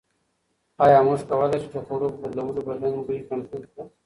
ایا 0.83 0.99
موږ 1.07 1.19
کولای 1.29 1.59
شو 1.63 1.69
د 1.75 1.77
خوړو 1.85 2.07
په 2.13 2.17
بدلولو 2.21 2.61
بدن 2.67 2.93
بوی 3.05 3.19
کنټرول 3.29 3.63
کړو؟ 3.71 3.83